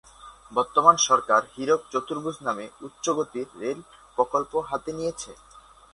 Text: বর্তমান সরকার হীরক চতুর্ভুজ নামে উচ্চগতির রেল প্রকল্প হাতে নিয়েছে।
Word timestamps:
বর্তমান 0.53 0.95
সরকার 1.07 1.41
হীরক 1.53 1.81
চতুর্ভুজ 1.91 2.37
নামে 2.47 2.65
উচ্চগতির 2.85 3.47
রেল 3.61 3.79
প্রকল্প 4.17 4.51
হাতে 4.69 4.91
নিয়েছে। 4.97 5.31